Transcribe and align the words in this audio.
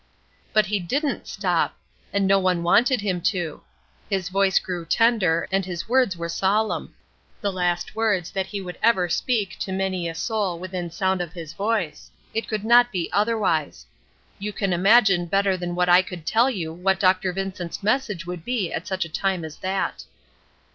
But 0.51 0.65
he 0.65 0.79
didn't 0.79 1.27
"stop," 1.27 1.77
and 2.11 2.25
no 2.25 2.39
one 2.39 2.63
wanted 2.63 3.01
him 3.01 3.21
to. 3.21 3.61
His 4.09 4.29
voice 4.29 4.57
grew 4.57 4.83
tender, 4.83 5.47
and 5.51 5.63
his 5.63 5.87
words 5.87 6.17
were 6.17 6.27
solemn. 6.27 6.95
The 7.39 7.51
last 7.51 7.95
words 7.95 8.31
that 8.31 8.47
he 8.47 8.61
would 8.61 8.79
ever 8.81 9.07
speak 9.09 9.59
to 9.59 9.71
many 9.71 10.09
a 10.09 10.15
soul 10.15 10.57
within 10.57 10.89
sound 10.89 11.21
of 11.21 11.33
his 11.33 11.53
voice; 11.53 12.09
it 12.33 12.47
could 12.47 12.65
not 12.65 12.91
be 12.91 13.09
otherwise. 13.13 13.85
You 14.39 14.51
can 14.51 14.73
imagine 14.73 15.27
better 15.27 15.55
than 15.55 15.77
I 15.79 16.01
could 16.01 16.25
tell 16.25 16.49
you 16.49 16.73
what 16.73 16.99
Dr. 16.99 17.31
Vincent's 17.31 17.83
message 17.83 18.25
would 18.25 18.43
be 18.43 18.73
at 18.73 18.87
such 18.87 19.05
a 19.05 19.07
time 19.07 19.45
as 19.45 19.57
that. 19.57 20.05